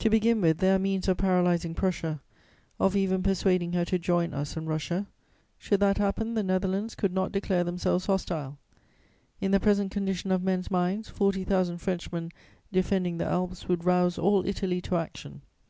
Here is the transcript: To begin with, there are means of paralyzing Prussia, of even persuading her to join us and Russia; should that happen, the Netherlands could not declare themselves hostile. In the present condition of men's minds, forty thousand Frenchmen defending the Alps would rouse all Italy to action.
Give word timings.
To 0.00 0.10
begin 0.10 0.42
with, 0.42 0.58
there 0.58 0.76
are 0.76 0.78
means 0.78 1.08
of 1.08 1.16
paralyzing 1.16 1.72
Prussia, 1.74 2.20
of 2.78 2.94
even 2.94 3.22
persuading 3.22 3.72
her 3.72 3.86
to 3.86 3.98
join 3.98 4.34
us 4.34 4.54
and 4.54 4.68
Russia; 4.68 5.06
should 5.58 5.80
that 5.80 5.96
happen, 5.96 6.34
the 6.34 6.42
Netherlands 6.42 6.94
could 6.94 7.14
not 7.14 7.32
declare 7.32 7.64
themselves 7.64 8.04
hostile. 8.04 8.58
In 9.40 9.52
the 9.52 9.58
present 9.58 9.92
condition 9.92 10.30
of 10.30 10.42
men's 10.42 10.70
minds, 10.70 11.08
forty 11.08 11.42
thousand 11.42 11.78
Frenchmen 11.78 12.32
defending 12.70 13.16
the 13.16 13.24
Alps 13.24 13.66
would 13.66 13.86
rouse 13.86 14.18
all 14.18 14.44
Italy 14.44 14.82
to 14.82 14.96
action. 14.98 15.40